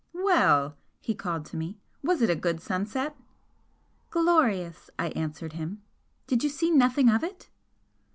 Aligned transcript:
"Well!" 0.13 0.77
he 0.99 1.13
called 1.13 1.45
to 1.45 1.57
me 1.57 1.77
"Was 2.01 2.23
it 2.23 2.29
a 2.31 2.35
good 2.35 2.59
sunset?" 2.59 3.15
"Glorious!" 4.09 4.89
I 4.97 5.09
answered 5.09 5.53
him 5.53 5.83
"Did 6.25 6.43
you 6.43 6.49
see 6.49 6.71
nothing 6.71 7.07
of 7.07 7.23
it?" 7.23 7.49